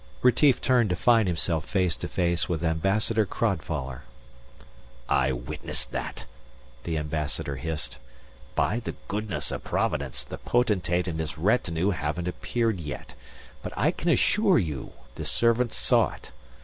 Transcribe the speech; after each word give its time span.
Retief 0.23 0.59
turned 0.59 0.89
to 0.89 0.95
find 0.95 1.27
himself 1.27 1.63
face 1.63 1.95
to 1.97 2.07
face 2.07 2.49
with 2.49 2.63
Ambassador 2.63 3.23
Crodfoller. 3.23 4.01
"I 5.07 5.31
witnessed 5.31 5.91
that," 5.91 6.25
The 6.85 6.97
Ambassador 6.97 7.57
hissed. 7.57 7.99
"By 8.55 8.79
the 8.79 8.95
goodness 9.07 9.51
of 9.51 9.63
Providence, 9.63 10.23
the 10.23 10.39
Potentate 10.39 11.07
and 11.07 11.19
his 11.19 11.37
retinue 11.37 11.91
haven't 11.91 12.27
appeared 12.27 12.79
yet. 12.79 13.13
But 13.61 13.73
I 13.77 13.91
can 13.91 14.09
assure 14.09 14.57
you 14.57 14.93
the 15.13 15.23
servants 15.27 15.77
saw 15.77 16.09
it. 16.15 16.31